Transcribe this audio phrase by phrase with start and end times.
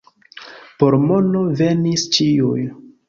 [0.83, 2.57] Por mono venis ĉiuj.